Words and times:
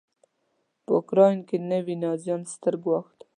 په 0.83 0.91
اوکراین 0.97 1.39
کې 1.47 1.57
نوي 1.71 1.95
نازیان 2.03 2.41
ستر 2.51 2.73
ګواښ 2.83 3.07
دی. 3.19 3.25